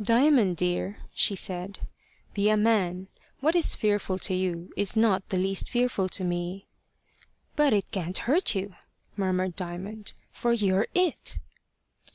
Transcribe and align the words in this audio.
"Diamond, 0.00 0.56
dear," 0.56 0.96
she 1.12 1.36
said, 1.36 1.80
"be 2.32 2.48
a 2.48 2.56
man. 2.56 3.08
What 3.40 3.54
is 3.54 3.74
fearful 3.74 4.18
to 4.20 4.32
you 4.32 4.72
is 4.78 4.96
not 4.96 5.28
the 5.28 5.36
least 5.36 5.68
fearful 5.68 6.08
to 6.08 6.24
me." 6.24 6.66
"But 7.54 7.74
it 7.74 7.90
can't 7.90 8.16
hurt 8.16 8.54
you," 8.54 8.76
murmured 9.14 9.56
Diamond, 9.56 10.14
"for 10.32 10.54
you're 10.54 10.86
it." 10.94 11.38